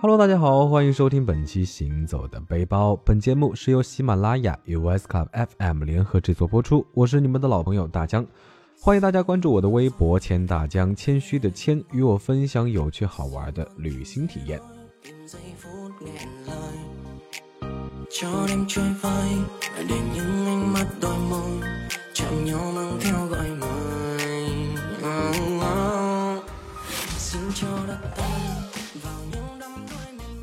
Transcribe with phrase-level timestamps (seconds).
[0.00, 2.92] Hello，大家好，欢迎收听本期《行走的背包》。
[3.04, 5.26] 本节目是由喜马拉雅与 US Club
[5.58, 6.86] FM 联合制作播出。
[6.94, 8.24] 我是你们的老朋友大江，
[8.80, 14.60] 欢迎大家关注我的微博“千大江”，谦虚的谦，与我分享有趣好玩的旅行体验。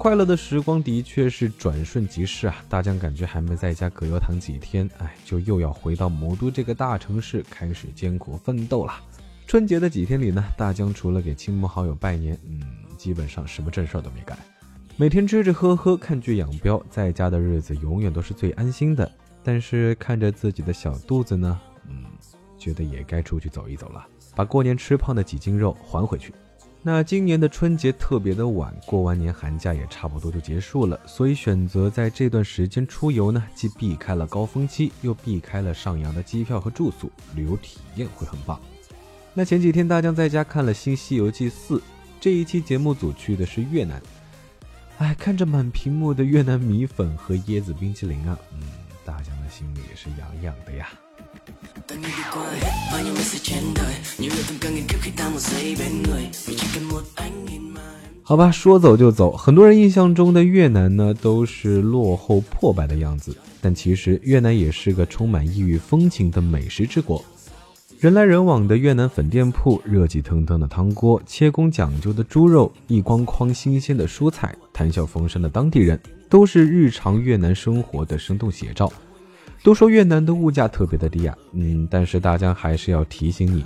[0.06, 2.56] 快乐的时光的确是转瞬即逝啊！
[2.70, 8.94] 大江感觉还没在家葛优躺几天，哎，就又要回到魔都这个大城市开始艰苦奋斗了。
[9.48, 12.62] 春节的几天里呢，大江除了给亲朋好友拜年，嗯，
[12.96, 14.38] 基本上什么正事都没干，
[14.96, 19.12] 每天吃吃喝喝，看剧养膘，在家的日子永远都是最安心的。
[19.42, 21.60] 但是看着自己的小肚子呢，
[21.90, 22.04] 嗯，
[22.60, 26.32] 觉得也该出去走一走了，把过年吃胖的几斤肉还回去。
[26.88, 38.60] 那今年的春节特别的晚，过完年寒假也差不多就结束了，所以选择在这段时间出游呢，既避开了高峰期，又避开了上扬的机票和住宿，旅游体验会很棒。
[39.34, 41.78] 那前几天大江在家看了《新西游记四》，
[42.22, 44.00] 这一期节目组去的是越南，
[45.00, 48.62] 哎，看着满屏幕的越南米粉和椰子冰淇淋啊，嗯，
[49.04, 50.88] 大江的心里也是痒痒的呀。
[58.24, 59.32] 好吧，说走就走。
[59.32, 67.24] 很多人印象中的越南呢，都是落后破败的样子，但其实越南也是个充满异域风情的美食之国。
[68.00, 78.92] 人来人往的越南粉店铺，热气腾腾的汤锅，切工讲究的猪肉，一筐筐新鲜的蔬菜，谈笑风生的当地人，都是日常越南生活的生动写照。
[79.64, 83.66] 都说越南的物价特别的低啊，嗯，但是大家还是要提醒你，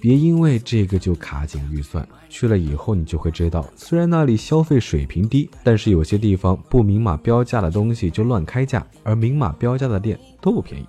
[0.00, 2.06] 别因为这个就卡紧预算。
[2.28, 10.86] 去了以后，你就会知道，虽然那里消费水平低，但是有些地方不明码标价的东西就乱开价，而明码标价的店都不便宜。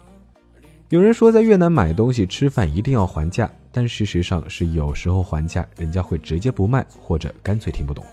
[0.90, 8.06] 有人说在越南买东西吃饭一定要还价，但事实上是有时候还价，人家会直接不卖，或者干脆听不懂。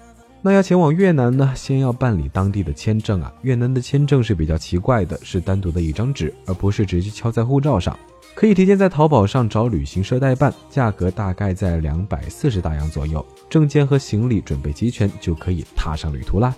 [0.43, 3.31] 那要前往越南呢，先要办理当地的签证啊。
[3.43, 7.99] 越南的签证是比较奇怪的，是单独的一张纸，而不是直接敲在护照上。
[8.35, 13.25] 可以提前在淘宝上找旅行社代办，价格大概在两百四十大洋左右。
[13.51, 16.55] 证件和行李准备齐全，就可以踏上旅途啦。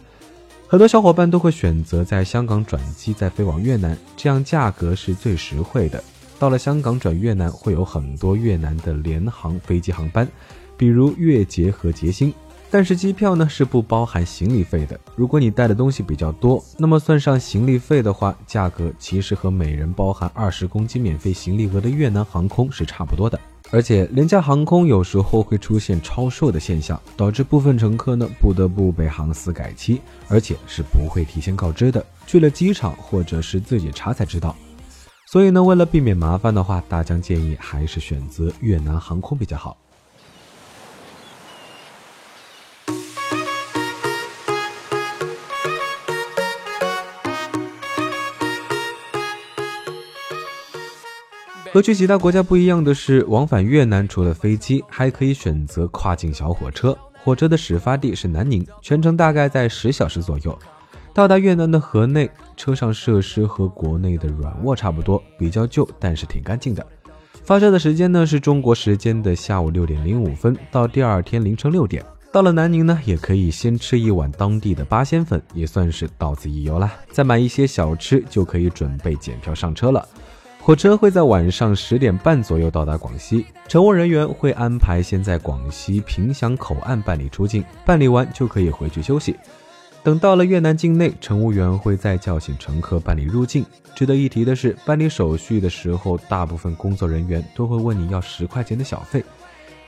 [0.69, 6.03] 很多小伙伴都会选择在香港转机再飞往越南，这样价格是最实惠的。
[6.38, 10.28] 到了香港转越南，会有很多越南的联航飞机航班，
[10.76, 12.32] 比如越捷和捷星。
[12.72, 14.99] 但是机票呢是不包含行李费的。
[15.15, 23.38] 如果你带的东西比较多，那么算上行李费的话，价格其实和每人包含二十公斤免费行李额的越南航空是差不多的。
[23.71, 34.56] 而且廉价航空有时候会出现超售的现象，导致部分乘客呢不得不被航司改期，而且是不会提前告知的，去了机场或者是自己查才知道。
[35.31, 39.77] 所以呢，为了避免麻烦的话，大疆建议还是选择越南航空比较好。
[51.72, 56.94] 和去其他国家不一样的是，往返越南除了飞机，还可以选择跨境小火车。
[57.25, 60.59] 火车的始发地是南宁，全程大概在十小时左右。
[61.15, 66.87] 到达越南的河内，车上设施和国内的软卧差不多，比较旧，但是挺干净的。
[67.43, 72.04] 发车的时间呢是中国时间的下午六点零五分到第二天凌晨六点。
[72.31, 76.93] 到了南宁呢，也可以先吃一碗当地的八仙粉，也算是到此一游啦。
[77.10, 80.06] 再买一些小吃，就可以准备检票上车了。
[80.64, 89.34] 火车会在晚上十点半左右到达广西，乘务人员会安排先在广西凭祥口岸办理出境，办理完就可以回去休息。
[90.04, 93.66] 等到了越南境内，乘务员会再叫醒乘客办理入境。
[93.96, 99.24] 值得一提的是，办理手续的时候，大部分工作人员都会问你要十块钱的小费，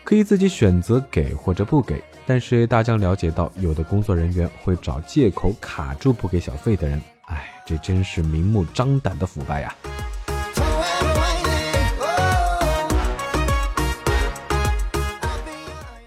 [0.03, 2.03] 可以自己选择给或者不给。
[2.27, 9.73] 但是大江了解到，有的工作人员会找借口卡住不给小费的人，哎，这真是明目张胆的腐败呀！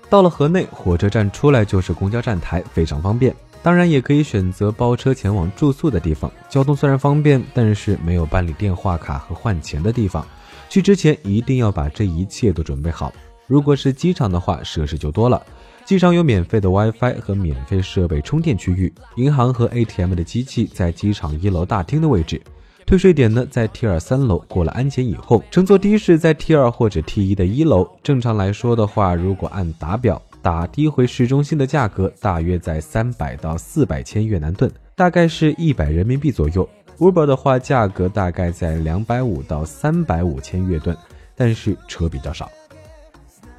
[0.10, 3.36] 到了河内，火车站出来就是公交站台，非常方便。
[3.62, 6.32] 当然，也可以选择包车前往住宿的地方。
[6.48, 10.26] 交通虽然方便，但是没有办理电话卡和换钱的地方。
[10.70, 13.12] 去之前一定要把这一切都准备好。
[13.48, 15.42] 如果是机场的话，设施就多了。
[15.84, 22.42] 机场有免费的 WiFi 和免费设备充电区域，银行和 ATM 的机器在机场一楼大厅的位置。
[22.88, 27.86] 退税点呢，在 T 二三楼过了安检以后，乘坐的士在 T 二或者 T 一的一楼。
[28.02, 36.68] 正常来说的话，如果按打表，打的回市中心的价格大约在三百到四百千越南盾，大概是一百人民币左右。
[36.98, 40.96] Uber 的话，价格大概在两百五到三百五千越盾，
[41.36, 42.50] 但是车比较少。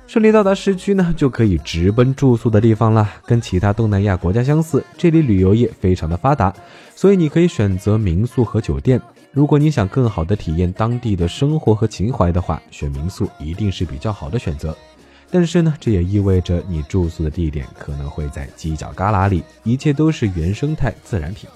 [0.06, 3.06] 顺利到达市区呢，就可以直奔住宿的地方了。
[3.26, 6.50] 跟其他东南亚国家相似，这里旅游业非常的发达，
[6.96, 8.98] 所以你可以选择民宿和酒店。
[9.30, 14.76] 如果你想更好的体验当地的生活和情怀的话，选民宿一定是比较好的选择。
[15.30, 21.48] 但是呢，这也意味着你住宿的地点可能会在犄角旮旯里，一切都是原生态自然品。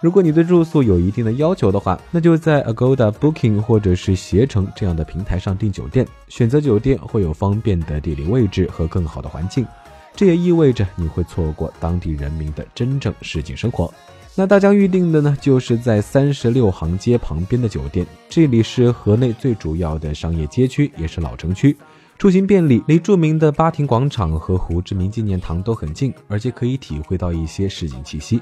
[0.00, 6.06] 如果你对住宿有一定的要求的话，那就在 Agoda Booking 或者是携程这样的平台上订酒店。
[6.28, 9.66] 选择酒店会有方便的地理位置和更好的环境，
[10.14, 13.92] 这也意味着你会错过当地人民的真正市井生活。
[14.38, 21.74] 那大疆预定的呢，就是在三十六行街旁边的酒店，这里是河内最主要的商业街区，也是老城区，
[22.18, 28.38] 出行便利，离著名的巴亭广场和胡志明纪念堂都很近，而且可以体会到一些市井气息。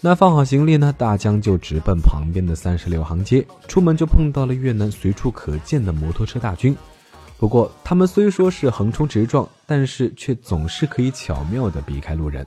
[0.00, 0.94] 那放好行李呢？
[0.96, 3.46] 大江就直奔旁边的三十六行街。
[3.66, 6.74] 出门就碰到了越南随处可见的摩托车大军。
[7.36, 12.46] 不过，他们虽说是横冲直撞，但是却总是可以巧妙地避开路人。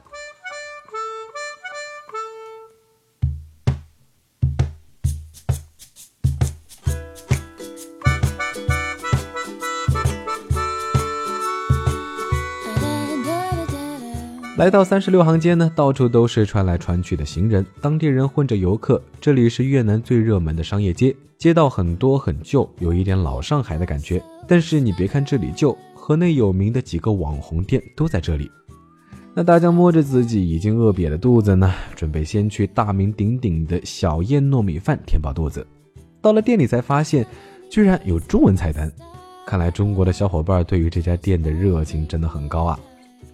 [14.62, 19.02] 来到三十六行街呢，到处都是穿来穿去的行人，当地人混着游客。
[19.19, 24.22] 这里是越南最热门的商业街，街道很多很旧，有一点老上海的感觉。
[24.48, 28.52] 但是你别看这里旧，河内有名的几个网红店都在这里。
[29.34, 35.66] 那大家摸着自己已经饿瘪的肚子呢，准备先去大名鼎鼎的小燕糯米饭填饱肚子。
[36.22, 37.25] 到了店里才发现，
[37.68, 38.92] 居然有中文菜单。
[39.44, 42.80] 看来中国的小伙伴对于这家店的热情真的很高啊。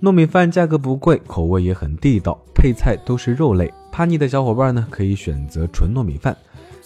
[0.02, 3.74] 糯米饭价格不贵，口味也很地道，配菜都是肉类。
[3.92, 6.38] 怕腻的小伙伴呢，可以选择纯糯米饭。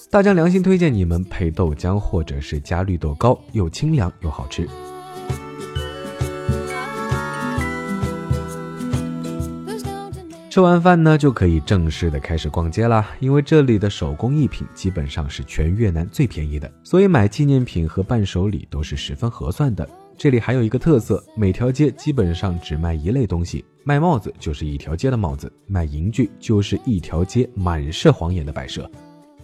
[0.09, 4.67] 大江良心推荐你们配豆浆或者是加绿豆糕，又清凉又好吃。
[10.51, 13.09] 吃完饭呢，就可以正式的开始逛街啦。
[13.21, 19.87] 因为这里的手工艺品基本上是全越南最便宜的，所以买纪念品和伴手礼都是十分合算的。
[20.17, 28.91] 这里还有一个特色，每条街基本上只卖一类东西，卖帽子就是一条街的帽子，卖银具就是一条街满是晃眼的摆设。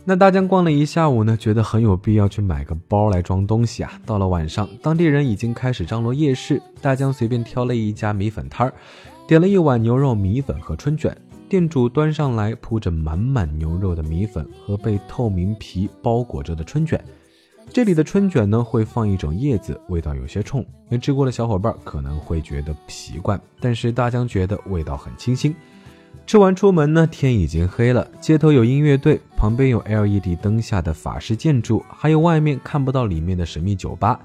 [0.03, 3.93] 那大江逛了一下午呢，觉得很有必要去买个包来装东西啊。
[4.05, 8.73] 到了晚上，当地人已经开始张罗夜市，大江随便挑了一家米粉摊儿，
[9.27, 11.15] 点了一碗牛肉米粉和春卷。
[11.49, 17.01] 店主端上来铺着满满牛肉的米粉和被透明皮包裹着的春卷。
[17.73, 25.53] 这里的春卷呢，会放一种叶子，味道有些冲，没吃过的小伙伴可能会觉得不习惯，但是大江觉得味道很清新。
[26.25, 34.19] 吃完出门呢，天已经黑了，街头有音乐队，旁边有 LED 灯下的法式建筑，还有外面看不到里面的神秘酒吧。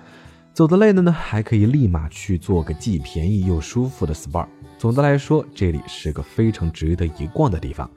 [0.54, 4.46] 走得累了呢，还可以立马去做个既便宜又舒服的 SPA。
[4.76, 7.90] 总的来说，这里是个非常值得一逛的地方。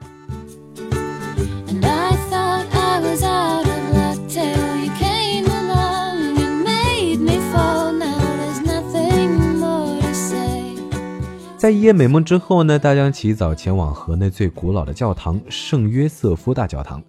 [11.58, 17.02] 在一夜美梦之后呢，大江起早前往河内最古老的教堂圣约瑟夫大教堂。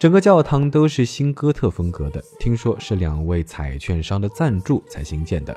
[0.00, 5.54] 整个教堂都是新哥特风格的，听说是两位彩券商的赞助才新建的。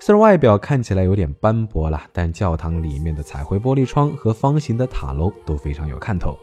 [0.00, 6.38] 虽然外表看起来有点斑驳了，但教堂里面的彩绘玻璃窗和方形的塔楼都非常有看头。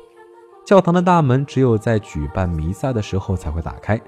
[0.64, 4.00] 教堂的大门只有在举办弥撒的时候才会打开，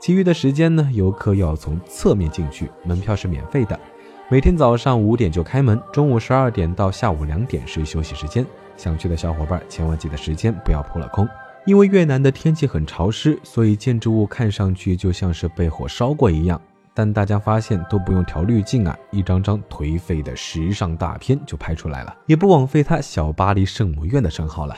[0.00, 3.78] 其余的时间呢，游客要从侧面进去，门票是免费的。
[4.30, 8.46] 每天早上五点就开门，中午十二点到下午两点是休息时间。
[8.78, 11.28] 想去的小伙伴千万记得时间不要扑了空，
[11.70, 16.60] 因为越南的天气很潮湿，所以建筑物看上去就像是被火烧过一样。
[16.92, 24.76] 但大家发现都不用调滤镜啊，一张张颓废的时尚大片就拍出来了，也不枉费它“小巴黎圣母院”的称号了。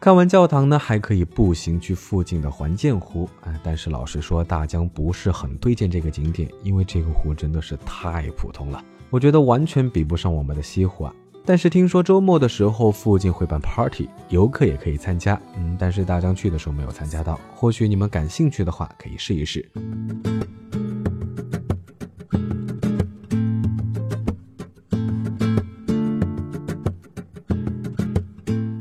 [0.00, 3.28] 看完教堂呢，还可以步行去附近的环建湖。
[3.42, 8.82] 哎，但是老实说，大江不是很推荐这个景点，因为这个湖真的是太普通了。
[9.10, 11.14] 我觉得完全比不上我们的西湖啊。
[11.48, 15.40] 但是听说周末的时候附近会办 party，游客也可以参加。
[15.56, 19.64] 嗯，但是大江去的时候没有参加到，或许你们感兴趣的话可以试一试。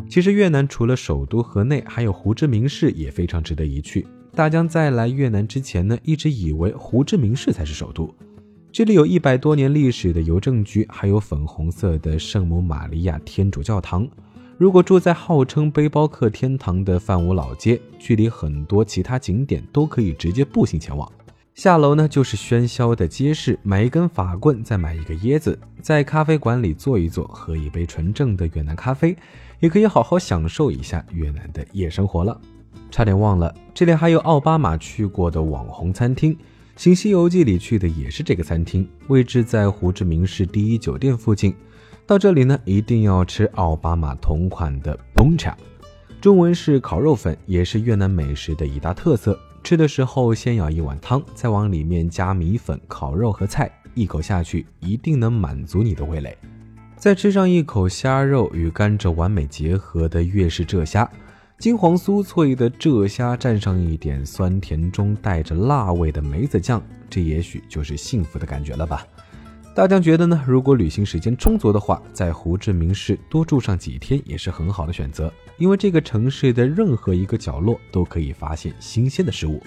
[0.09, 4.07] 其实越南除了首都河内，还有胡志明市也非常值得一去。
[4.33, 8.11] 大江在来越南之前呢，一直以为胡志明市才是首都。
[8.75, 14.05] 这里有一百多年历史的邮政局，还有粉红色的圣母玛利亚天主教堂。
[14.57, 21.09] 如果住在号称背包客天堂的范武老街，距离很多其他景点都可以直接步行前往。
[21.53, 29.15] 下楼呢就是喧嚣的街市，买一根法棍，再买一个椰子，在咖啡馆里坐一坐，喝一杯纯正的越南咖啡，
[29.61, 32.37] 也可以好好享受一下越南的夜生活了。
[32.91, 36.33] 差点忘了，这里还有奥巴马去过的网红餐厅。
[36.75, 41.55] 《新西游记》里去的也是这个餐厅，位置在胡志明市第一酒店附近。
[42.05, 45.53] 到这里呢，一定要吃奥巴马同款的 b o n cha，
[46.19, 49.39] 中文是烤肉粉，也是越南美食的一大特色。
[49.63, 56.37] 吃的时候先舀一碗汤，再往里面加米粉、烤肉和菜，一口下去一定能满足你的味蕾。
[56.97, 61.09] 再吃上一口虾肉与甘蔗完美结合的粤式浙虾。
[61.57, 69.07] 金黄酥脆的浙虾蘸上一点酸甜中带着辣味的梅子酱，这也许就是幸福的感觉了吧？
[69.73, 79.61] 大江觉得呢，如果旅行时间充足的话，在胡志明市多住上几天也是很好的选择，因为这个城市的任何一个角落都可以发现新鲜的食物。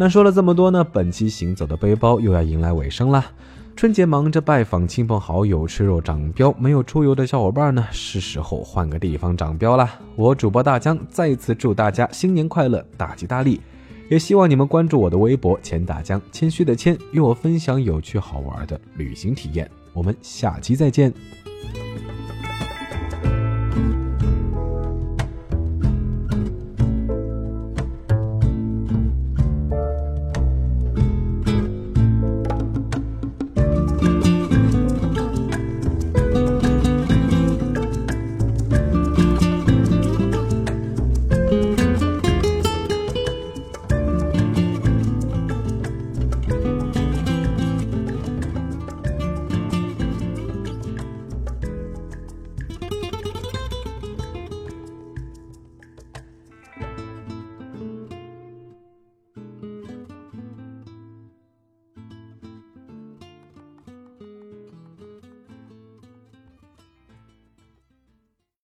[0.00, 3.24] 那说了这么多呢，本期行走的背包又要迎来尾声了。
[3.74, 9.90] 春节忙着拜访亲朋好友、吃肉长膘，没有出游的小伙伴呢，是时候换个地方长膘了。
[10.14, 13.60] 我主播大江再次祝大家新年快乐，大吉大利！
[14.08, 19.68] 也希望你们关注我的微博“钱大江”，谦虚的谦，与我分享有趣好玩的旅行体验。
[19.92, 21.12] 我们下期再见。